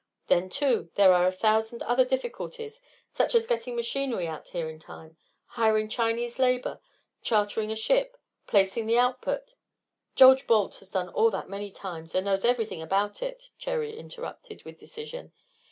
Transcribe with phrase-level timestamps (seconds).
[0.25, 2.81] Then, too, there are a thousand other difficulties,
[3.13, 6.81] such as getting machinery out here in time, hiring Chinese labor,
[7.21, 8.17] chartering a ship,
[8.47, 9.53] placing the output"
[10.15, 14.63] "George Balt has done all that many times, and knows everything about it," Cherry interrupted,
[14.63, 15.33] with decision.